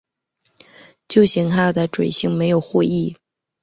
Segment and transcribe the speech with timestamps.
[1.07, 3.15] 旧型号的准星没有护翼。